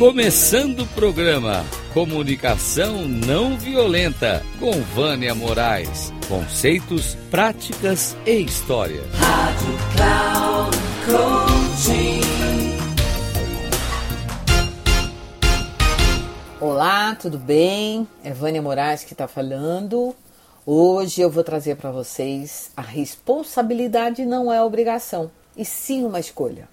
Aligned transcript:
Começando 0.00 0.80
o 0.80 0.86
programa 0.86 1.62
Comunicação 1.92 3.06
Não 3.06 3.58
Violenta 3.58 4.42
com 4.58 4.72
Vânia 4.80 5.34
Moraes. 5.34 6.10
Conceitos, 6.26 7.16
práticas 7.30 8.16
e 8.24 8.40
história. 8.40 9.02
Rádio 9.12 9.76
Cloud 9.94 10.76
Coaching. 11.04 12.20
Olá, 16.58 17.14
tudo 17.16 17.36
bem? 17.36 18.08
É 18.24 18.32
Vânia 18.32 18.62
Moraes 18.62 19.04
que 19.04 19.12
está 19.12 19.28
falando. 19.28 20.16
Hoje 20.64 21.20
eu 21.20 21.28
vou 21.28 21.44
trazer 21.44 21.76
para 21.76 21.90
vocês 21.90 22.70
a 22.74 22.80
responsabilidade 22.80 24.24
não 24.24 24.50
é 24.50 24.62
obrigação, 24.62 25.30
e 25.54 25.62
sim 25.62 26.06
uma 26.06 26.18
escolha 26.18 26.70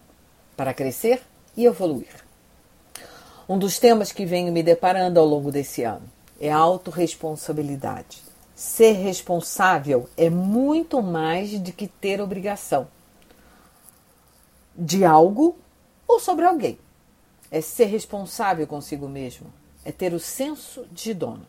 para 0.55 0.73
crescer 0.73 1.21
e 1.57 1.65
evoluir. 1.65 2.26
Um 3.49 3.57
dos 3.57 3.79
temas 3.79 4.11
que 4.11 4.25
venho 4.25 4.51
me 4.51 4.61
deparando 4.61 5.19
ao 5.19 5.25
longo 5.25 5.51
desse 5.51 5.83
ano 5.83 6.03
é 6.39 6.51
a 6.51 6.57
autorresponsabilidade. 6.57 8.21
Ser 8.53 8.93
responsável 8.93 10.09
é 10.17 10.29
muito 10.29 11.01
mais 11.01 11.57
do 11.57 11.71
que 11.71 11.87
ter 11.87 12.19
obrigação 12.19 12.87
de 14.75 15.05
algo 15.05 15.57
ou 16.05 16.19
sobre 16.19 16.45
alguém. 16.45 16.77
É 17.49 17.61
ser 17.61 17.85
responsável 17.85 18.67
consigo 18.67 19.07
mesmo, 19.07 19.47
é 19.85 19.91
ter 19.93 20.13
o 20.13 20.19
senso 20.19 20.85
de 20.91 21.13
dono. 21.13 21.47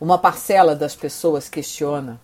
Uma 0.00 0.16
parcela 0.16 0.74
das 0.74 0.96
pessoas 0.96 1.50
questiona 1.50 2.18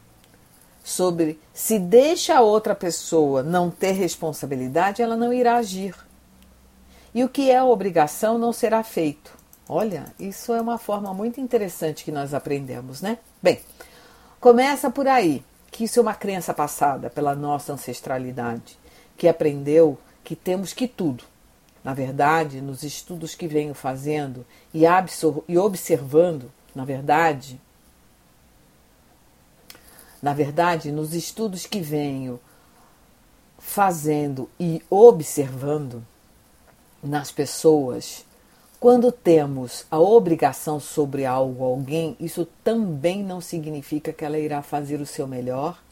sobre 0.82 1.38
se 1.52 1.78
deixa 1.78 2.38
a 2.38 2.40
outra 2.40 2.74
pessoa 2.74 3.42
não 3.42 3.70
ter 3.70 3.92
responsabilidade, 3.92 5.02
ela 5.02 5.16
não 5.16 5.32
irá 5.32 5.56
agir. 5.56 6.07
E 7.14 7.24
o 7.24 7.28
que 7.28 7.50
é 7.50 7.62
obrigação 7.62 8.38
não 8.38 8.52
será 8.52 8.82
feito. 8.82 9.36
Olha, 9.68 10.06
isso 10.18 10.52
é 10.52 10.60
uma 10.60 10.78
forma 10.78 11.12
muito 11.12 11.40
interessante 11.40 12.04
que 12.04 12.12
nós 12.12 12.32
aprendemos, 12.32 13.02
né? 13.02 13.18
Bem, 13.42 13.60
começa 14.40 14.90
por 14.90 15.06
aí, 15.06 15.44
que 15.70 15.84
isso 15.84 15.98
é 15.98 16.02
uma 16.02 16.14
crença 16.14 16.54
passada 16.54 17.10
pela 17.10 17.34
nossa 17.34 17.72
ancestralidade, 17.72 18.78
que 19.16 19.28
aprendeu 19.28 19.98
que 20.24 20.34
temos 20.34 20.72
que 20.72 20.88
tudo. 20.88 21.24
Na 21.84 21.94
verdade, 21.94 22.60
nos 22.60 22.82
estudos 22.82 23.34
que 23.34 23.46
venho 23.46 23.74
fazendo 23.74 24.44
e, 24.72 24.82
e 25.48 25.58
observando, 25.58 26.50
na 26.74 26.84
verdade, 26.84 27.60
na 30.20 30.34
verdade, 30.34 30.90
nos 30.90 31.14
estudos 31.14 31.64
que 31.64 31.80
venho 31.80 32.40
fazendo 33.58 34.50
e 34.58 34.82
observando 34.90 36.04
nas 37.02 37.30
pessoas, 37.30 38.24
quando 38.80 39.10
temos 39.10 39.84
a 39.90 39.98
obrigação 39.98 40.78
sobre 40.78 41.24
algo 41.24 41.64
ou 41.64 41.74
alguém, 41.74 42.16
isso 42.20 42.46
também 42.62 43.24
não 43.24 43.40
significa 43.40 44.12
que 44.12 44.24
ela 44.24 44.38
irá 44.38 44.62
fazer 44.62 45.00
o 45.00 45.06
seu 45.06 45.26
melhor, 45.26 45.82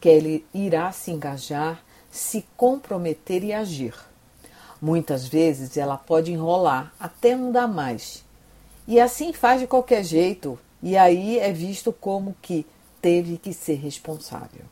que 0.00 0.08
ele 0.08 0.44
irá 0.52 0.90
se 0.90 1.12
engajar, 1.12 1.82
se 2.10 2.44
comprometer 2.56 3.44
e 3.44 3.52
agir. 3.52 3.94
Muitas 4.80 5.28
vezes 5.28 5.76
ela 5.76 5.96
pode 5.96 6.32
enrolar 6.32 6.92
até 6.98 7.36
não 7.36 7.52
dar 7.52 7.68
mais. 7.68 8.24
E 8.88 8.98
assim 8.98 9.32
faz 9.32 9.60
de 9.60 9.68
qualquer 9.68 10.02
jeito, 10.02 10.58
e 10.82 10.96
aí 10.96 11.38
é 11.38 11.52
visto 11.52 11.92
como 11.92 12.34
que 12.42 12.66
teve 13.00 13.38
que 13.38 13.52
ser 13.52 13.74
responsável. 13.74 14.64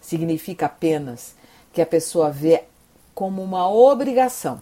Significa 0.00 0.66
apenas 0.66 1.34
que 1.72 1.80
a 1.80 1.86
pessoa 1.86 2.30
vê 2.30 2.64
como 3.14 3.42
uma 3.42 3.70
obrigação 3.70 4.60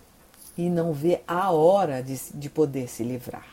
e 0.57 0.71
não 0.71 0.93
vê 0.93 1.21
a 1.27 1.51
hora 1.51 2.03
de, 2.03 2.19
de 2.35 2.49
poder 2.49 2.89
se 2.89 3.03
livrar. 3.03 3.47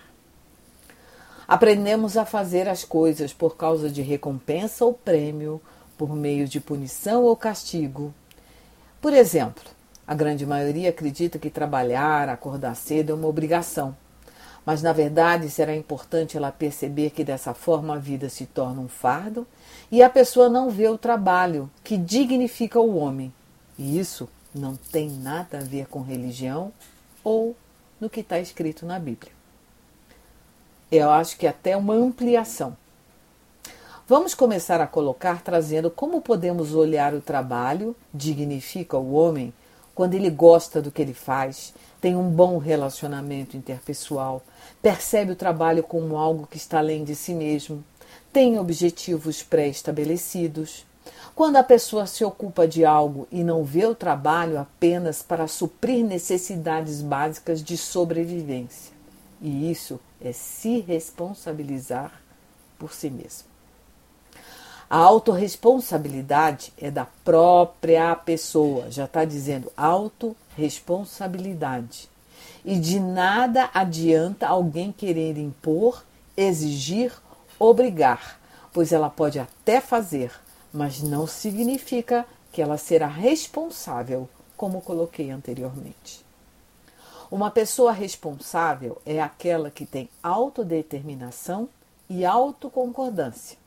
Aprendemos 1.48 2.16
a 2.16 2.26
fazer 2.26 2.70
as 2.70 2.84
coisas 2.84 3.34
por 3.34 3.58
causa 3.58 3.90
de 3.90 4.02
recompensa 4.02 4.86
ou 4.86 4.94
prêmio, 4.94 5.62
por 5.98 6.16
meio 6.16 6.48
de 6.48 6.60
punição 6.60 7.24
ou 7.24 7.36
castigo. 7.36 8.14
Por 9.02 9.14
exemplo, 9.14 9.64
a 10.08 10.14
grande 10.14 10.46
maioria 10.46 10.90
acredita 10.90 11.38
que 11.38 11.50
trabalhar, 11.50 12.30
acordar 12.30 12.76
cedo 12.76 13.12
é 13.12 13.16
uma 13.16 13.28
obrigação. 13.28 13.96
Mas 14.66 14.82
na 14.82 14.94
verdade 14.94 15.50
será 15.50 15.76
importante 15.76 16.38
ela 16.38 16.52
perceber 16.52 17.10
que 17.10 17.24
dessa 17.24 17.54
forma 17.54 17.96
a 17.96 18.00
vida 18.00 18.30
se 18.30 18.46
torna 18.46 18.82
um 18.82 18.88
fardo 18.88 19.46
e 19.92 20.02
a 20.02 20.10
pessoa 20.10 20.48
não 20.48 20.70
vê 20.70 20.88
o 20.88 20.98
trabalho 20.98 21.70
que 21.84 21.98
dignifica 21.98 22.80
o 22.80 22.96
homem. 22.96 23.34
E 23.78 24.00
isso 24.00 24.30
não 24.56 24.76
tem 24.76 25.10
nada 25.10 25.58
a 25.58 25.62
ver 25.62 25.88
com 25.88 26.02
religião 26.02 26.72
ou 27.24 27.56
no 28.00 28.10
que 28.10 28.20
está 28.20 28.40
escrito 28.40 28.86
na 28.86 29.00
Bíblia. 29.00 29.32
Eu 30.92 31.10
acho 31.10 31.38
que 31.38 31.48
até 31.48 31.76
uma 31.76 31.96
ampliação. 31.96 32.78
Vamos 34.08 34.34
começar 34.34 34.82
a 34.82 34.88
colocar 34.88 35.42
trazendo 35.42 35.90
como 35.90 36.22
podemos 36.22 36.76
olhar 36.76 37.14
o 37.14 37.22
trabalho, 37.22 37.96
dignifica 38.14 38.98
o 38.98 39.14
homem, 39.14 39.54
quando 39.96 40.16
ele 40.16 40.30
gosta 40.30 40.82
do 40.82 40.92
que 40.92 41.02
ele 41.02 41.14
faz, 41.14 41.74
tem 42.02 42.16
um 42.16 42.30
bom 42.30 42.58
relacionamento 42.58 43.56
interpessoal, 43.56 44.44
percebe 44.82 45.32
o 45.32 45.36
trabalho 45.36 45.84
como 45.84 46.18
algo 46.18 46.48
que 46.48 46.58
está 46.58 46.80
além 46.80 47.04
de 47.04 47.16
si 47.16 47.34
mesmo, 47.34 47.84
tem 48.32 48.60
objetivos 48.60 49.44
pré-estabelecidos. 49.44 50.86
Quando 51.36 51.56
a 51.56 51.64
pessoa 51.64 52.06
se 52.06 52.24
ocupa 52.24 52.68
de 52.68 52.86
algo 52.86 53.28
e 53.32 53.44
não 53.44 53.64
vê 53.64 53.88
o 53.88 53.96
trabalho 53.96 54.60
apenas 54.60 55.24
para 55.24 55.48
suprir 55.48 56.06
necessidades 56.06 57.02
básicas 57.02 57.64
de 57.64 57.76
sobrevivência, 57.76 58.94
e 59.42 59.72
isso 59.72 60.00
é 60.22 60.32
se 60.32 60.82
responsabilizar 60.82 62.12
por 62.78 62.94
si 62.94 63.10
mesmo. 63.10 63.48
A 64.88 64.98
autorresponsabilidade 64.98 66.72
é 66.78 66.92
da 66.92 67.08
própria 67.26 68.16
pessoa, 68.16 68.92
já 68.92 69.06
está 69.06 69.26
dizendo 69.26 69.72
autorresponsabilidade. 69.76 72.08
E 72.64 72.80
de 72.80 73.00
nada 73.00 73.72
adianta 73.74 74.48
alguém 74.48 74.92
querer 74.92 75.40
impor, 75.40 76.06
exigir, 76.38 77.12
obrigar, 77.58 78.40
pois 78.72 78.92
ela 78.92 79.10
pode 79.10 79.40
até 79.40 79.82
fazer, 79.82 80.32
mas 80.74 81.02
não 81.02 81.28
significa 81.28 82.26
que 82.52 82.62
ela 82.62 82.78
será 82.78 83.08
responsável, 83.08 84.28
como 84.58 84.82
coloquei 84.82 85.30
anteriormente. 85.30 86.26
Uma 87.30 87.52
pessoa 87.52 87.92
responsável 87.92 89.02
é 89.06 89.22
aquela 89.22 89.70
que 89.72 89.86
tem 89.86 90.10
autodeterminação 90.22 91.70
e 92.10 92.26
autoconcordância 92.26 93.58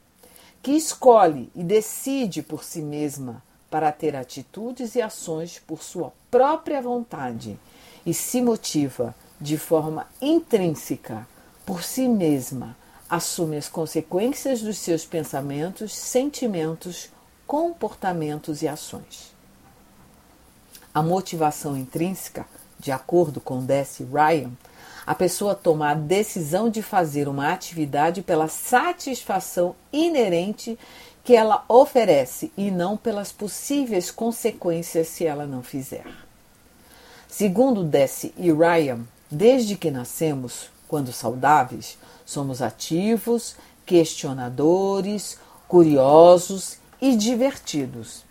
que 0.67 0.73
escolhe 0.73 1.49
e 1.55 1.63
decide 1.63 2.43
por 2.43 2.65
si 2.65 2.83
mesma 2.83 3.41
para 3.71 3.93
ter 3.93 4.17
atitudes 4.17 4.97
e 4.97 5.01
ações 5.01 5.63
por 5.65 5.81
sua 5.81 6.13
própria 6.29 6.83
vontade 6.83 7.57
e 8.05 8.13
se 8.13 8.43
motiva 8.43 9.15
de 9.41 9.57
forma 9.57 10.09
intrínseca 10.21 11.25
por 11.65 11.85
si 11.85 12.09
mesma, 12.09 12.77
assume 13.09 13.57
as 13.57 13.69
consequências 13.69 14.61
dos 14.61 14.79
seus 14.79 15.05
pensamentos, 15.05 15.95
sentimentos, 15.95 17.11
comportamentos 17.47 18.63
e 18.63 18.69
ações. 18.69 19.35
A 20.93 21.03
motivação 21.03 21.77
intrínseca, 21.77 22.47
de 22.79 22.91
acordo 22.91 23.41
com 23.41 23.65
Desi 23.65 24.05
Ryan, 24.05 24.53
a 25.07 25.15
pessoa 25.15 25.55
toma 25.55 25.91
a 25.91 25.95
decisão 25.95 26.69
de 26.69 26.83
fazer 26.83 27.29
uma 27.29 27.53
atividade 27.53 28.23
pela 28.23 28.49
satisfação 28.49 29.77
inerente 29.93 30.77
que 31.23 31.37
ela 31.37 31.65
oferece 31.69 32.53
e 32.57 32.71
não 32.71 32.97
pelas 32.97 33.31
possíveis 33.31 34.11
consequências 34.11 35.09
se 35.09 35.25
ela 35.25 35.47
não 35.47 35.63
fizer. 35.63 36.07
Segundo 37.29 37.85
Desi 37.85 38.33
e 38.37 38.51
Ryan, 38.51 39.01
desde 39.31 39.77
que 39.77 39.91
nascemos, 39.91 40.71
quando 40.89 41.13
saudáveis, 41.13 41.99
somos 42.27 42.61
ativos, 42.61 43.57
questionadores, 43.87 45.39
curiosos 45.69 46.77
e 47.01 47.17
divertidos, 47.17 48.25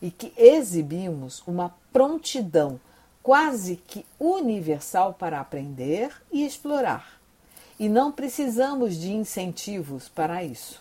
e 0.00 0.10
que 0.10 0.32
exibimos 0.36 1.42
uma 1.46 1.72
prontidão 1.92 2.80
quase 3.22 3.76
que 3.76 4.04
universal 4.18 5.14
para 5.14 5.38
aprender 5.38 6.10
e 6.32 6.44
explorar. 6.44 7.20
E 7.78 7.88
não 7.88 8.10
precisamos 8.10 8.96
de 8.96 9.12
incentivos 9.12 10.08
para 10.08 10.42
isso. 10.42 10.80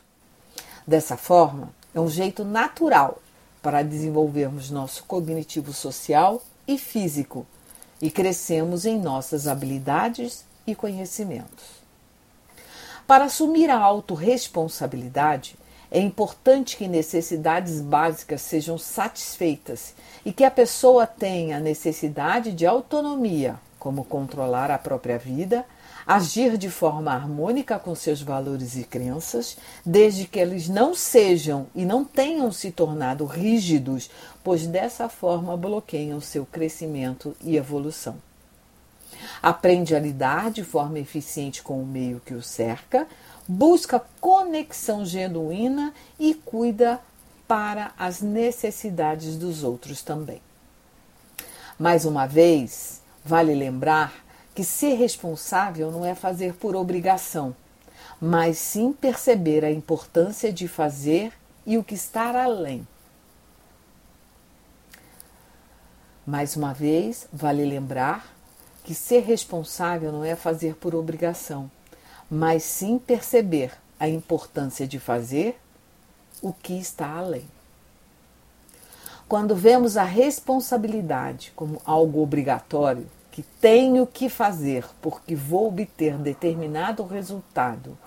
Dessa 0.88 1.18
forma, 1.18 1.70
é 1.94 2.00
um 2.00 2.10
jeito 2.10 2.44
natural 2.44 3.22
para 3.62 3.84
desenvolvermos 3.84 4.72
nosso 4.72 5.04
cognitivo 5.04 5.74
social 5.74 6.42
e 6.68 6.78
físico 6.78 7.46
e 8.02 8.10
crescemos 8.10 8.86
em 8.86 9.00
nossas 9.00 9.48
habilidades 9.48 10.44
e 10.66 10.74
conhecimentos. 10.74 11.81
Para 13.12 13.26
assumir 13.26 13.70
a 13.70 13.78
autorresponsabilidade, 13.78 15.58
é 15.92 16.00
importante 16.00 16.78
que 16.78 16.88
necessidades 16.88 17.82
básicas 17.82 18.40
sejam 18.40 18.78
satisfeitas 18.78 19.94
e 20.24 20.32
que 20.32 20.46
a 20.46 20.50
pessoa 20.50 21.06
tenha 21.06 21.60
necessidade 21.60 22.54
de 22.54 22.66
autonomia, 22.66 23.60
como 23.78 24.06
controlar 24.06 24.72
a 24.72 24.78
própria 24.78 25.18
vida, 25.18 25.66
agir 26.08 26.58
de 26.58 26.70
forma 26.70 27.12
harmônica 27.12 27.78
com 27.78 27.94
seus 27.96 28.22
valores 28.22 28.78
e 28.78 28.86
crenças, 28.86 29.58
desde 29.86 30.26
que 30.26 30.40
eles 30.40 30.70
não 30.70 30.96
sejam 30.96 31.68
e 31.76 31.84
não 31.84 32.06
tenham 32.06 32.50
se 32.50 32.72
tornado 32.72 33.26
rígidos, 33.26 34.10
pois 34.42 34.66
dessa 34.66 35.10
forma 35.10 35.58
bloqueiam 35.58 36.22
seu 36.22 36.46
crescimento 36.46 37.36
e 37.42 37.58
evolução. 37.58 38.31
Aprende 39.42 39.96
a 39.96 40.00
lidar 40.00 40.52
de 40.52 40.64
forma 40.64 41.00
eficiente 41.00 41.62
com 41.62 41.82
o 41.82 41.86
meio 41.86 42.22
que 42.26 42.34
o 42.34 42.42
cerca, 42.42 43.08
busca 43.48 44.02
conexão 44.20 45.06
genuína 45.06 45.94
e 46.20 46.34
cuida 46.34 47.00
para 47.48 47.92
as 47.98 48.22
necessidades 48.22 49.36
dos 49.36 49.64
outros 49.64 50.02
também. 50.02 50.42
Mais 51.78 52.06
uma 52.06 52.26
vez, 52.26 53.02
vale 53.26 53.54
lembrar 53.54 54.14
que 54.54 54.64
ser 54.64 54.96
responsável 54.96 55.92
não 55.92 56.06
é 56.06 56.14
fazer 56.14 56.54
por 56.54 56.76
obrigação, 56.76 57.56
mas 58.22 58.58
sim 58.58 58.94
perceber 58.94 59.66
a 59.66 59.72
importância 59.72 60.54
de 60.54 60.68
fazer 60.68 61.34
e 61.66 61.78
o 61.78 61.84
que 61.84 61.96
está 61.96 62.44
além. 62.44 62.88
Mais 66.26 66.56
uma 66.56 66.74
vez, 66.74 67.28
vale 67.34 67.66
lembrar 67.66 68.32
que 68.84 68.94
ser 68.94 69.22
responsável 69.22 70.12
não 70.12 70.24
é 70.24 70.36
fazer 70.36 70.76
por 70.76 70.96
obrigação, 70.96 71.70
mas 72.30 72.64
sim 72.64 72.98
perceber 72.98 73.72
a 74.00 74.08
importância 74.08 74.88
de 74.88 75.00
fazer 75.00 75.60
o 76.42 76.52
que 76.52 76.74
está 76.74 77.08
além. 77.08 77.48
Quando 79.28 79.56
vemos 79.56 79.96
a 79.96 80.04
responsabilidade 80.04 81.54
como 81.56 81.82
algo 81.86 82.22
obrigatório, 82.22 83.08
que 83.32 83.42
tenho 83.42 84.06
que 84.06 84.28
fazer 84.28 84.86
porque 85.02 85.36
vou 85.36 85.68
obter 85.68 86.18
determinado 86.18 87.04
resultado, 87.06 87.98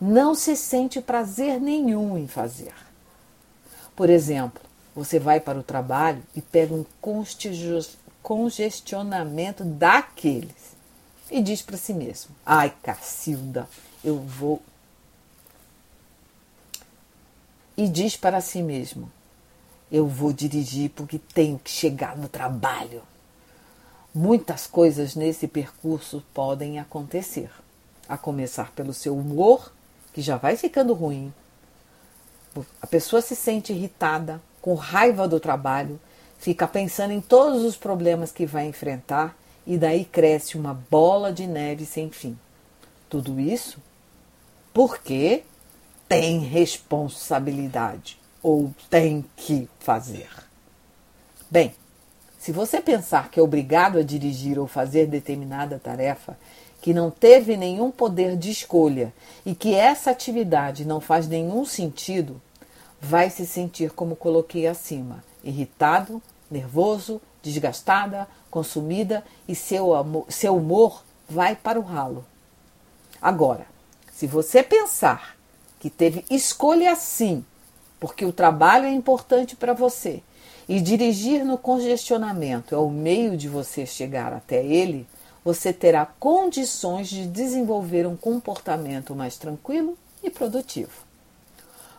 não 0.00 0.34
se 0.34 0.56
sente 0.56 1.00
prazer 1.00 1.60
nenhum 1.60 2.16
em 2.16 2.26
fazer. 2.26 2.72
Por 3.94 4.08
exemplo, 4.08 4.62
você 4.94 5.18
vai 5.18 5.40
para 5.40 5.58
o 5.58 5.62
trabalho 5.62 6.22
e 6.34 6.40
pega 6.40 6.74
um 6.74 6.84
congestionamento 8.26 9.62
daqueles 9.62 10.74
e 11.30 11.40
diz 11.40 11.62
para 11.62 11.76
si 11.76 11.94
mesmo: 11.94 12.34
Ai, 12.44 12.74
Cacilda, 12.82 13.68
eu 14.02 14.18
vou. 14.18 14.60
E 17.76 17.86
diz 17.86 18.16
para 18.16 18.40
si 18.40 18.62
mesmo: 18.62 19.08
Eu 19.92 20.08
vou 20.08 20.32
dirigir 20.32 20.90
porque 20.90 21.20
tenho 21.20 21.56
que 21.56 21.70
chegar 21.70 22.16
no 22.16 22.28
trabalho. 22.28 23.00
Muitas 24.12 24.66
coisas 24.66 25.14
nesse 25.14 25.46
percurso 25.46 26.20
podem 26.34 26.80
acontecer, 26.80 27.48
a 28.08 28.18
começar 28.18 28.72
pelo 28.72 28.92
seu 28.92 29.16
humor, 29.16 29.72
que 30.12 30.20
já 30.20 30.36
vai 30.36 30.56
ficando 30.56 30.94
ruim. 30.94 31.32
A 32.82 32.88
pessoa 32.88 33.22
se 33.22 33.36
sente 33.36 33.72
irritada, 33.72 34.42
com 34.60 34.74
raiva 34.74 35.28
do 35.28 35.38
trabalho, 35.38 36.00
fica 36.38 36.66
pensando 36.66 37.12
em 37.12 37.20
todos 37.20 37.62
os 37.64 37.76
problemas 37.76 38.32
que 38.32 38.46
vai 38.46 38.66
enfrentar 38.66 39.36
e 39.66 39.76
daí 39.76 40.04
cresce 40.04 40.56
uma 40.56 40.74
bola 40.74 41.32
de 41.32 41.46
neve 41.46 41.84
sem 41.84 42.10
fim. 42.10 42.38
Tudo 43.08 43.40
isso 43.40 43.78
porque 44.72 45.42
tem 46.08 46.40
responsabilidade 46.40 48.18
ou 48.42 48.72
tem 48.88 49.24
que 49.34 49.68
fazer. 49.80 50.28
Bem, 51.50 51.74
se 52.38 52.52
você 52.52 52.80
pensar 52.80 53.30
que 53.30 53.40
é 53.40 53.42
obrigado 53.42 53.98
a 53.98 54.02
dirigir 54.02 54.58
ou 54.58 54.66
fazer 54.66 55.06
determinada 55.06 55.80
tarefa, 55.82 56.38
que 56.80 56.94
não 56.94 57.10
teve 57.10 57.56
nenhum 57.56 57.90
poder 57.90 58.36
de 58.36 58.50
escolha 58.50 59.12
e 59.44 59.54
que 59.54 59.74
essa 59.74 60.10
atividade 60.10 60.84
não 60.84 61.00
faz 61.00 61.26
nenhum 61.26 61.64
sentido, 61.64 62.40
vai 63.00 63.30
se 63.30 63.46
sentir 63.46 63.90
como 63.90 64.14
coloquei 64.14 64.66
acima: 64.66 65.24
irritado, 65.46 66.22
nervoso, 66.50 67.20
desgastada, 67.42 68.28
consumida 68.50 69.24
e 69.46 69.54
seu, 69.54 69.94
amor, 69.94 70.26
seu 70.28 70.56
humor 70.56 71.02
vai 71.28 71.54
para 71.54 71.78
o 71.78 71.82
ralo. 71.82 72.24
Agora, 73.20 73.66
se 74.12 74.26
você 74.26 74.62
pensar 74.62 75.36
que 75.78 75.90
teve 75.90 76.24
escolha 76.30 76.94
sim, 76.96 77.44
porque 78.00 78.24
o 78.24 78.32
trabalho 78.32 78.86
é 78.86 78.90
importante 78.90 79.56
para 79.56 79.72
você 79.72 80.22
e 80.68 80.80
dirigir 80.80 81.44
no 81.44 81.56
congestionamento 81.56 82.74
é 82.74 82.78
o 82.78 82.90
meio 82.90 83.36
de 83.36 83.48
você 83.48 83.86
chegar 83.86 84.32
até 84.32 84.64
ele, 84.64 85.06
você 85.44 85.72
terá 85.72 86.04
condições 86.04 87.08
de 87.08 87.26
desenvolver 87.26 88.06
um 88.06 88.16
comportamento 88.16 89.14
mais 89.14 89.36
tranquilo 89.36 89.96
e 90.22 90.28
produtivo. 90.28 91.05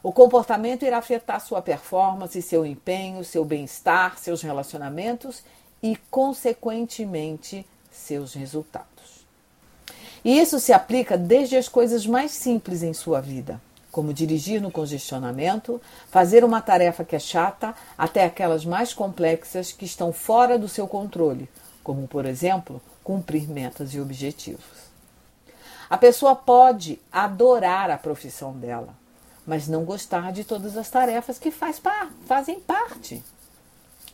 O 0.03 0.11
comportamento 0.11 0.85
irá 0.85 0.97
afetar 0.97 1.39
sua 1.41 1.61
performance, 1.61 2.41
seu 2.41 2.65
empenho, 2.65 3.23
seu 3.23 3.43
bem-estar, 3.43 4.17
seus 4.17 4.41
relacionamentos 4.41 5.43
e, 5.81 5.95
consequentemente, 6.09 7.65
seus 7.91 8.33
resultados. 8.33 9.25
E 10.23 10.39
isso 10.39 10.59
se 10.59 10.73
aplica 10.73 11.17
desde 11.17 11.57
as 11.57 11.67
coisas 11.67 12.05
mais 12.05 12.31
simples 12.31 12.83
em 12.83 12.93
sua 12.93 13.21
vida 13.21 13.61
como 13.97 14.13
dirigir 14.13 14.61
no 14.61 14.69
congestionamento, 14.69 15.81
fazer 16.11 16.43
uma 16.43 16.61
tarefa 16.61 17.03
que 17.03 17.15
é 17.15 17.19
chata, 17.19 17.73
até 17.97 18.25
aquelas 18.25 18.63
mais 18.63 18.93
complexas 18.93 19.71
que 19.71 19.85
estão 19.85 20.13
fora 20.13 20.55
do 20.55 20.67
seu 20.67 20.87
controle, 20.87 21.49
como, 21.83 22.07
por 22.07 22.27
exemplo, 22.27 22.79
cumprir 23.03 23.49
metas 23.49 23.95
e 23.95 23.99
objetivos. 23.99 24.87
A 25.89 25.97
pessoa 25.97 26.35
pode 26.35 26.99
adorar 27.11 27.89
a 27.89 27.97
profissão 27.97 28.51
dela, 28.53 28.93
mas 29.47 29.67
não 29.67 29.83
gostar 29.85 30.31
de 30.31 30.43
todas 30.43 30.77
as 30.77 30.89
tarefas 30.89 31.39
que 31.39 31.49
faz 31.49 31.79
par 31.79 32.11
fazem 32.27 32.59
parte. 32.59 33.23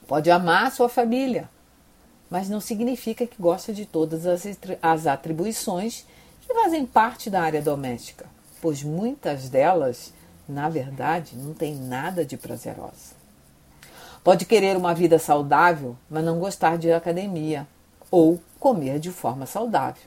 Pode 0.08 0.32
amar 0.32 0.72
sua 0.72 0.88
família, 0.88 1.50
mas 2.30 2.48
não 2.48 2.62
significa 2.62 3.28
que 3.28 3.42
gosta 3.42 3.74
de 3.74 3.86
todas 3.86 4.26
as, 4.26 4.44
as 4.82 5.08
atribuições 5.08 6.06
que 6.48 6.54
fazem 6.54 6.86
parte 6.86 7.30
da 7.30 7.42
área 7.42 7.62
doméstica 7.62 8.32
pois 8.64 8.82
muitas 8.82 9.50
delas, 9.50 10.14
na 10.48 10.70
verdade, 10.70 11.36
não 11.36 11.54
têm 11.54 11.76
nada 11.76 12.24
de 12.24 12.38
prazerosa. 12.38 13.14
Pode 14.24 14.46
querer 14.46 14.78
uma 14.78 14.96
vida 14.96 15.20
saudável, 15.20 15.98
mas 16.10 16.24
não 16.24 16.40
gostar 16.40 16.78
de 16.78 16.90
academia 16.90 17.68
ou 18.10 18.42
comer 18.62 19.00
de 19.00 19.12
forma 19.12 19.46
saudável. 19.46 20.04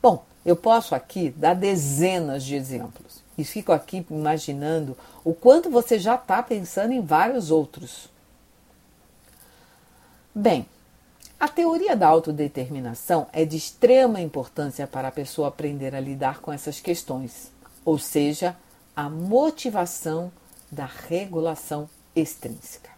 Bom, 0.00 0.24
eu 0.46 0.54
posso 0.54 0.94
aqui 0.94 1.30
dar 1.30 1.54
dezenas 1.54 2.44
de 2.44 2.54
exemplos 2.54 3.23
e 3.36 3.44
fico 3.44 3.72
aqui 3.72 4.04
imaginando 4.10 4.96
o 5.24 5.34
quanto 5.34 5.70
você 5.70 5.98
já 5.98 6.14
está 6.14 6.42
pensando 6.42 6.92
em 6.92 7.00
vários 7.00 7.50
outros. 7.50 8.08
Bem, 10.34 10.66
a 11.38 11.48
teoria 11.48 11.96
da 11.96 12.08
autodeterminação 12.08 13.26
é 13.32 13.44
de 13.44 13.56
extrema 13.56 14.20
importância 14.20 14.86
para 14.86 15.08
a 15.08 15.12
pessoa 15.12 15.48
aprender 15.48 15.94
a 15.94 16.00
lidar 16.00 16.40
com 16.40 16.52
essas 16.52 16.80
questões 16.80 17.52
ou 17.84 17.98
seja, 17.98 18.56
a 18.96 19.08
motivação 19.08 20.32
da 20.70 20.86
regulação 20.86 21.88
extrínseca. 22.16 22.90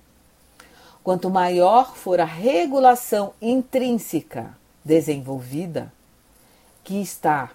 Quanto 1.03 1.29
maior 1.29 1.95
for 1.97 2.21
a 2.21 2.25
regulação 2.25 3.33
intrínseca 3.41 4.57
desenvolvida, 4.85 5.93
que 6.85 7.01
está 7.01 7.51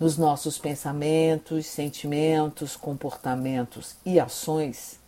nos 0.00 0.16
nossos 0.16 0.56
pensamentos, 0.56 1.66
sentimentos, 1.66 2.74
comportamentos 2.74 3.96
e 4.04 4.18
ações, 4.18 4.98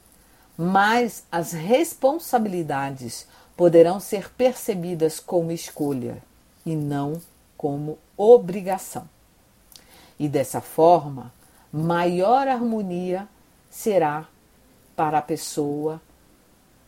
mais 0.56 1.24
as 1.32 1.52
responsabilidades 1.52 3.26
poderão 3.56 3.98
ser 3.98 4.30
percebidas 4.34 5.18
como 5.18 5.50
escolha 5.50 6.22
e 6.66 6.76
não 6.76 7.20
como 7.56 7.98
obrigação. 8.16 9.08
E 10.18 10.28
dessa 10.28 10.60
forma, 10.60 11.32
maior 11.72 12.46
harmonia 12.46 13.26
será 13.70 14.28
para 14.94 15.18
a 15.18 15.22
pessoa, 15.22 16.00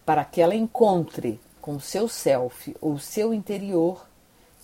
para 0.05 0.25
que 0.25 0.43
ela 0.43 0.55
encontre 0.55 1.41
com 1.61 1.81
seu 1.81 2.07
self 2.07 2.77
ou 2.81 2.99
seu 2.99 3.33
interior, 3.33 4.07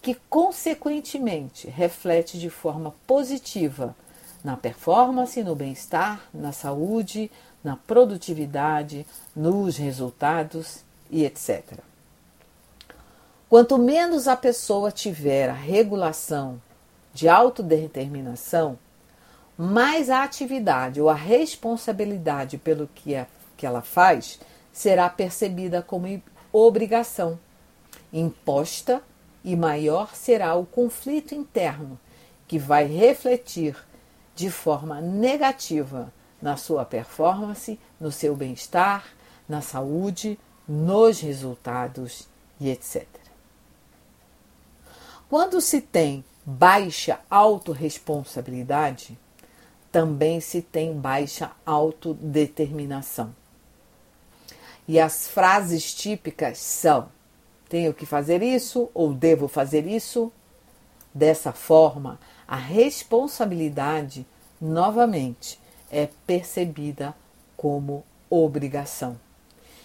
que 0.01 0.15
consequentemente 0.29 1.69
reflete 1.69 2.39
de 2.39 2.49
forma 2.49 2.95
positiva 3.07 3.95
na 4.43 4.57
performance, 4.57 5.43
no 5.43 5.55
bem-estar, 5.55 6.23
na 6.33 6.53
saúde, 6.53 7.31
na 7.63 7.77
produtividade, 7.77 9.07
nos 9.37 9.77
resultados 9.77 10.83
e 11.11 11.25
etc. 11.25 11.79
Quanto 13.49 13.77
menos 13.77 14.27
a 14.27 14.37
pessoa 14.37 14.91
tiver 14.91 15.51
a 15.51 15.55
regulação 15.55 16.61
de 17.13 17.29
autodeterminação, 17.29 18.79
mais 19.59 20.09
a 20.09 20.23
atividade 20.23 21.01
ou 21.01 21.11
a 21.11 21.15
responsabilidade 21.15 22.57
pelo 22.57 22.89
que, 22.95 23.13
é, 23.13 23.27
que 23.57 23.67
ela 23.67 23.83
faz 23.83 24.41
será 24.73 25.11
percebida 25.11 25.83
como 25.83 26.23
obrigação, 26.53 27.39
imposta 28.13 29.03
e 29.45 29.57
maior 29.57 30.15
será 30.15 30.55
o 30.55 30.67
conflito 30.67 31.35
interno, 31.35 31.99
que 32.47 32.59
vai 32.59 32.85
refletir 32.87 33.77
de 34.35 34.51
forma 34.51 35.01
negativa 35.01 36.13
na 36.41 36.57
sua 36.57 36.85
performance, 36.85 37.79
no 38.01 38.11
seu 38.11 38.35
bem-estar, 38.35 39.05
na 39.49 39.61
saúde, 39.61 40.39
nos 40.67 41.21
resultados 41.21 42.29
e 42.61 42.71
etc. 42.71 43.07
Quando 45.29 45.61
se 45.61 45.81
tem 45.81 46.25
baixa 46.45 47.21
autorresponsabilidade, 47.29 49.19
também 49.93 50.41
se 50.41 50.63
tem 50.63 50.93
baixa 50.95 51.53
autodeterminação. 51.65 53.35
E 54.89 54.99
as 54.99 55.29
frases 55.29 55.95
típicas 55.95 56.59
são: 56.59 57.09
tenho 57.71 57.95
que 57.95 58.05
fazer 58.05 58.43
isso 58.43 58.91
ou 58.93 59.15
devo 59.15 59.47
fazer 59.47 59.87
isso. 59.87 60.31
Dessa 61.15 61.53
forma, 61.53 62.19
a 62.47 62.57
responsabilidade, 62.57 64.27
novamente, 64.61 65.59
é 65.91 66.09
percebida 66.27 67.15
como 67.57 68.05
obrigação 68.29 69.19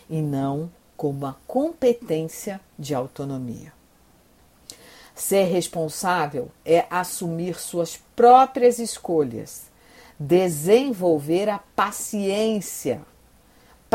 e 0.09 0.19
não 0.21 0.71
como 0.97 1.19
uma 1.19 1.37
competência 1.45 2.59
de 2.77 2.95
autonomia. 2.95 3.71
Ser 5.13 5.43
responsável 5.43 6.49
é 6.65 6.85
assumir 6.89 7.59
suas 7.59 7.97
próprias 8.15 8.79
escolhas, 8.79 9.69
desenvolver 10.19 11.49
a 11.49 11.59
paciência, 11.75 13.01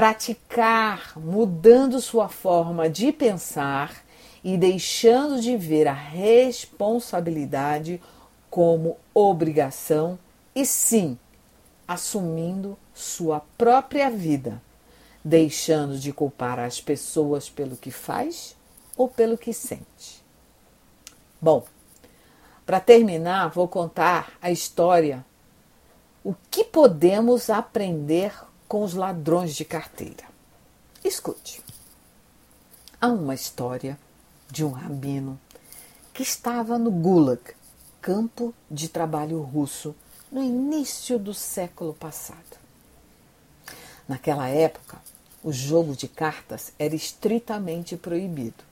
praticar 0.01 1.13
mudando 1.15 2.01
sua 2.01 2.31
forma 2.31 2.89
de 2.89 3.13
pensar 3.13 4.03
e 4.43 4.57
deixando 4.57 5.43
de 5.43 5.59
ver 5.59 5.87
a 5.87 5.93
responsabilidade 5.93 8.01
como 8.49 8.97
obrigação 9.13 10.19
e 10.55 10.65
sim 10.65 11.19
assumindo 11.87 12.79
sua 12.95 13.41
própria 13.59 14.11
vida, 14.11 14.63
deixando 15.23 15.99
de 15.99 16.15
culpar 16.15 16.59
as 16.59 16.81
pessoas 16.81 17.51
pelo 17.51 17.77
que 17.77 17.91
faz 17.91 18.57
ou 18.97 19.07
pelo 19.07 19.37
que 19.37 19.53
sente. 19.53 20.25
Bom, 21.39 21.63
para 22.65 22.81
terminar, 22.81 23.49
vou 23.49 23.69
contar 23.69 24.33
a 24.41 24.51
história 24.51 25.23
o 26.25 26.35
que 26.51 26.65
podemos 26.65 27.51
aprender 27.51 28.33
com 28.71 28.85
os 28.85 28.95
ladrões 28.95 29.57
de 29.57 29.65
carteira. 29.65 30.23
Escute. 31.05 31.61
Há 33.01 33.09
uma 33.09 33.35
história 33.35 33.99
de 34.49 34.65
um 34.65 34.71
rabino 34.71 35.41
que 36.15 36.23
estava 36.23 36.79
no 36.79 36.89
Gulag, 36.89 37.41
campo 38.01 38.55
de 38.71 38.89
trabalho 38.89 39.43
russo, 39.43 39.93
no 40.31 40.41
início 40.41 41.19
do 41.19 41.35
século 41.35 41.93
passado. 41.95 42.61
Naquela 44.07 44.47
época, 44.47 45.03
o 45.43 45.53
jogo 45.53 45.97
de 45.97 46.07
cartas 46.07 46.73
era 46.79 46.95
estritamente 46.95 47.97
proibido. 47.97 48.63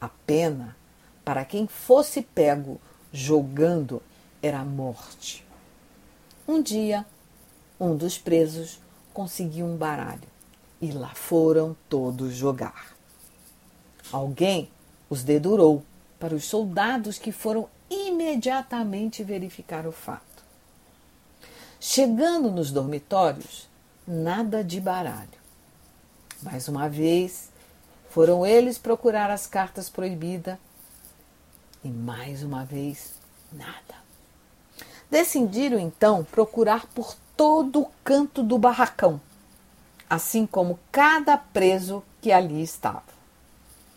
A 0.00 0.08
pena 0.08 0.74
para 1.22 1.44
quem 1.44 1.66
fosse 1.66 2.22
pego 2.22 2.80
jogando 3.12 4.02
era 4.42 4.60
a 4.60 4.64
morte. 4.64 5.46
Um 6.48 6.62
dia, 6.62 7.04
um 7.78 7.94
dos 7.94 8.16
presos 8.16 8.85
conseguiu 9.16 9.64
um 9.64 9.78
baralho 9.78 10.28
e 10.78 10.92
lá 10.92 11.14
foram 11.14 11.74
todos 11.88 12.34
jogar. 12.34 12.94
Alguém 14.12 14.70
os 15.08 15.22
dedurou 15.24 15.82
para 16.20 16.34
os 16.34 16.44
soldados 16.44 17.18
que 17.18 17.32
foram 17.32 17.66
imediatamente 17.88 19.24
verificar 19.24 19.86
o 19.86 19.92
fato. 19.92 20.44
Chegando 21.80 22.50
nos 22.50 22.70
dormitórios, 22.70 23.66
nada 24.06 24.62
de 24.62 24.82
baralho. 24.82 25.40
Mais 26.42 26.68
uma 26.68 26.86
vez, 26.86 27.48
foram 28.10 28.44
eles 28.44 28.76
procurar 28.76 29.30
as 29.30 29.46
cartas 29.46 29.88
proibidas 29.88 30.58
e 31.82 31.88
mais 31.88 32.42
uma 32.42 32.66
vez, 32.66 33.14
nada. 33.50 33.94
Decidiram 35.10 35.78
então 35.78 36.22
procurar 36.22 36.86
por 36.88 37.16
todo 37.36 37.86
canto 38.02 38.42
do 38.42 38.58
barracão, 38.58 39.20
assim 40.08 40.46
como 40.46 40.78
cada 40.90 41.36
preso 41.36 42.02
que 42.20 42.32
ali 42.32 42.62
estava. 42.62 43.16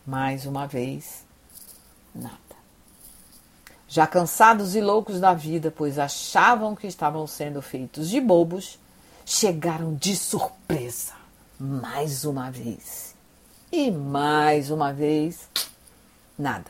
Mais 0.05 0.46
uma 0.46 0.67
vez, 0.67 1.24
nada 2.13 2.50
já 3.89 4.05
cansados 4.05 4.75
e 4.75 4.81
loucos 4.81 5.19
da 5.19 5.34
vida, 5.34 5.74
pois 5.75 5.98
achavam 5.98 6.75
que 6.75 6.86
estavam 6.86 7.25
sendo 7.25 7.60
feitos 7.60 8.08
de 8.08 8.22
bobos, 8.22 8.79
chegaram 9.25 9.96
de 9.96 10.15
surpresa 10.15 11.13
mais 11.60 12.24
uma 12.24 12.51
vez. 12.51 13.15
E 13.72 13.89
mais 13.89 14.69
uma 14.69 14.93
vez, 14.93 15.50
nada. 16.38 16.69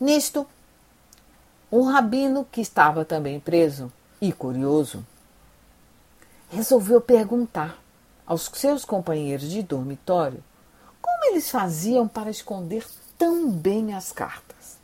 Nisto, 0.00 0.46
um 1.70 1.82
rabino 1.82 2.46
que 2.50 2.62
estava 2.62 3.04
também 3.04 3.38
preso 3.38 3.92
e 4.20 4.32
curioso 4.32 5.06
resolveu 6.50 7.00
perguntar 7.00 7.78
aos 8.26 8.50
seus 8.54 8.84
companheiros 8.84 9.50
de 9.50 9.62
dormitório 9.62 10.42
como 11.00 11.24
eles 11.26 11.50
faziam 11.50 12.06
para 12.08 12.30
esconder 12.30 12.86
tão 13.16 13.50
bem 13.50 13.94
as 13.94 14.12
cartas. 14.12 14.76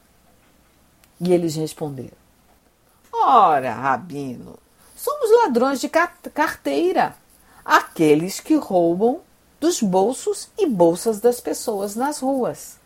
E 1.20 1.32
eles 1.32 1.54
responderam: 1.54 2.16
Ora, 3.12 3.74
Rabino, 3.74 4.58
somos 4.96 5.30
ladrões 5.42 5.80
de 5.80 5.88
carteira, 5.88 7.16
aqueles 7.64 8.40
que 8.40 8.54
roubam 8.54 9.20
dos 9.60 9.80
bolsos 9.80 10.48
e 10.58 10.66
bolsas 10.66 11.20
das 11.20 11.40
pessoas 11.40 11.94
nas 11.94 12.18
ruas. 12.18 12.76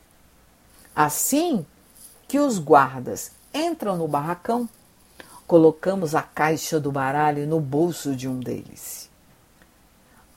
Assim 0.94 1.64
que 2.28 2.38
os 2.38 2.58
guardas 2.58 3.30
entram 3.54 3.96
no 3.96 4.08
barracão, 4.08 4.68
colocamos 5.46 6.14
a 6.14 6.22
caixa 6.22 6.80
do 6.80 6.90
baralho 6.90 7.46
no 7.46 7.60
bolso 7.60 8.16
de 8.16 8.28
um 8.28 8.40
deles. 8.40 9.08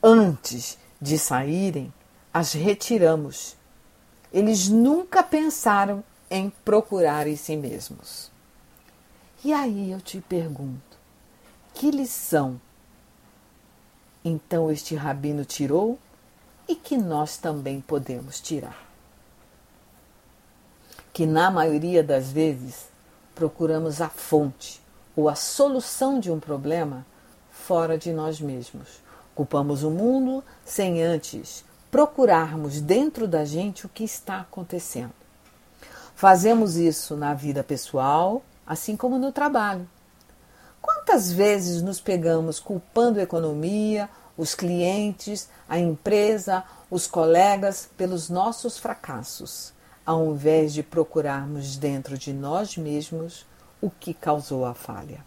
Antes 0.01 0.77
de 1.01 1.17
saírem, 1.17 1.91
as 2.33 2.53
retiramos. 2.53 3.55
Eles 4.31 4.69
nunca 4.69 5.23
pensaram 5.23 6.03
em 6.29 6.49
procurar 6.63 7.25
em 7.25 7.35
si 7.35 7.57
mesmos. 7.57 8.31
E 9.43 9.51
aí 9.51 9.91
eu 9.91 9.99
te 9.99 10.21
pergunto: 10.21 10.97
que 11.73 11.89
lição 11.89 12.61
então 14.23 14.69
este 14.69 14.95
rabino 14.95 15.43
tirou 15.43 15.97
e 16.67 16.75
que 16.75 16.97
nós 16.97 17.37
também 17.37 17.81
podemos 17.81 18.39
tirar? 18.39 18.87
Que 21.11 21.25
na 21.25 21.49
maioria 21.49 22.03
das 22.03 22.31
vezes 22.31 22.89
procuramos 23.33 24.01
a 24.01 24.09
fonte 24.09 24.79
ou 25.19 25.27
a 25.27 25.35
solução 25.35 26.17
de 26.17 26.31
um 26.31 26.39
problema 26.39 27.05
fora 27.51 27.97
de 27.97 28.13
nós 28.13 28.39
mesmos. 28.39 29.01
Culpamos 29.35 29.83
o 29.83 29.89
mundo 29.89 30.41
sem 30.63 31.03
antes 31.03 31.65
procurarmos 31.91 32.79
dentro 32.79 33.27
da 33.27 33.43
gente 33.43 33.85
o 33.85 33.89
que 33.89 34.05
está 34.05 34.39
acontecendo. 34.39 35.11
Fazemos 36.15 36.77
isso 36.77 37.17
na 37.17 37.33
vida 37.33 37.61
pessoal, 37.65 38.41
assim 38.65 38.95
como 38.95 39.17
no 39.17 39.29
trabalho. 39.33 39.85
Quantas 40.81 41.33
vezes 41.33 41.81
nos 41.81 41.99
pegamos 41.99 42.57
culpando 42.57 43.19
a 43.19 43.23
economia, 43.23 44.09
os 44.37 44.55
clientes, 44.55 45.49
a 45.67 45.77
empresa, 45.77 46.63
os 46.89 47.07
colegas 47.07 47.89
pelos 47.97 48.29
nossos 48.29 48.77
fracassos, 48.77 49.73
ao 50.05 50.27
invés 50.27 50.71
de 50.71 50.81
procurarmos 50.81 51.75
dentro 51.75 52.17
de 52.17 52.31
nós 52.31 52.77
mesmos 52.77 53.49
o 53.81 53.89
que 53.89 54.13
causou 54.13 54.65
a 54.65 54.73
falha? 54.73 55.25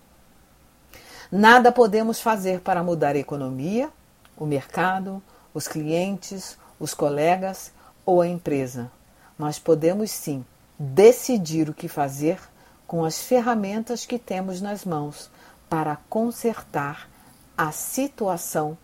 Nada 1.30 1.72
podemos 1.72 2.20
fazer 2.20 2.60
para 2.60 2.82
mudar 2.82 3.16
a 3.16 3.18
economia, 3.18 3.90
o 4.36 4.44
mercado, 4.44 5.22
os 5.54 5.66
clientes, 5.66 6.58
os 6.78 6.92
colegas 6.92 7.72
ou 8.04 8.20
a 8.20 8.28
empresa, 8.28 8.90
mas 9.38 9.58
podemos 9.58 10.10
sim 10.10 10.44
decidir 10.78 11.70
o 11.70 11.74
que 11.74 11.88
fazer 11.88 12.38
com 12.86 13.04
as 13.04 13.22
ferramentas 13.22 14.04
que 14.04 14.18
temos 14.18 14.60
nas 14.60 14.84
mãos 14.84 15.30
para 15.68 15.96
consertar 16.10 17.08
a 17.56 17.72
situação 17.72 18.76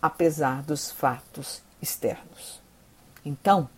apesar 0.00 0.62
dos 0.62 0.90
fatos 0.90 1.62
externos. 1.82 2.60
Então, 3.24 3.68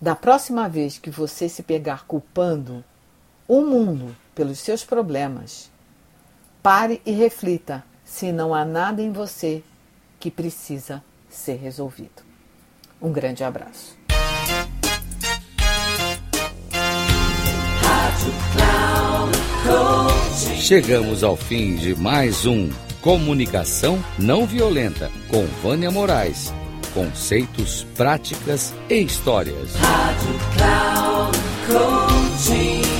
da 0.00 0.14
próxima 0.14 0.68
vez 0.68 0.98
que 0.98 1.10
você 1.10 1.48
se 1.48 1.62
pegar 1.62 2.06
culpando 2.06 2.84
o 3.48 3.62
mundo 3.62 4.14
pelos 4.34 4.58
seus 4.58 4.84
problemas, 4.84 5.70
pare 6.62 7.00
e 7.04 7.12
reflita 7.12 7.84
se 8.04 8.32
não 8.32 8.54
há 8.54 8.64
nada 8.64 9.00
em 9.00 9.12
você 9.12 9.62
que 10.18 10.30
precisa 10.30 11.02
ser 11.28 11.56
resolvido. 11.56 12.22
Um 13.00 13.12
grande 13.12 13.42
abraço. 13.44 13.98
Chegamos 20.56 21.24
ao 21.24 21.36
fim 21.36 21.76
de 21.76 21.94
mais 21.94 22.44
um 22.44 22.70
Comunicação 23.00 23.98
Não 24.18 24.46
Violenta 24.46 25.10
com 25.28 25.44
Vânia 25.62 25.90
Moraes. 25.90 26.52
Conceitos, 26.92 27.86
práticas 27.96 28.74
e 28.88 29.00
histórias. 29.00 29.74
Rádio 29.76 30.38
Cloud 30.54 31.38
Coaching. 31.66 32.99